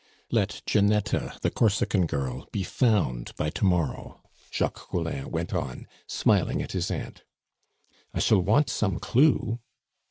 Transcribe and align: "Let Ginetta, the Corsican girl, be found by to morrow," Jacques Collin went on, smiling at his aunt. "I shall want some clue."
"Let 0.31 0.63
Ginetta, 0.65 1.37
the 1.43 1.51
Corsican 1.51 2.07
girl, 2.07 2.47
be 2.51 2.63
found 2.63 3.35
by 3.35 3.51
to 3.51 3.63
morrow," 3.63 4.23
Jacques 4.49 4.89
Collin 4.89 5.29
went 5.29 5.53
on, 5.53 5.85
smiling 6.07 6.59
at 6.63 6.71
his 6.71 6.89
aunt. 6.89 7.21
"I 8.11 8.17
shall 8.19 8.41
want 8.41 8.71
some 8.71 8.97
clue." 8.97 9.59